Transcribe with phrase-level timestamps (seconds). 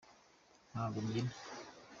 [0.71, 1.33] ntago mbyina.